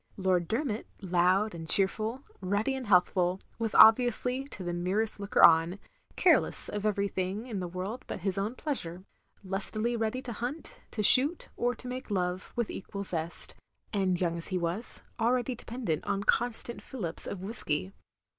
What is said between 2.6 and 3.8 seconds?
and healthful, was